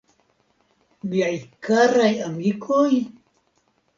Miaj 1.09 1.35
karaj 1.67 2.09
amikoj? 2.29 2.89